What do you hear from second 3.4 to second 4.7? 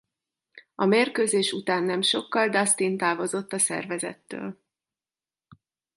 a szervezettől.